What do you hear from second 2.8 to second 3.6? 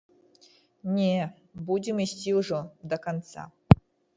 да канца.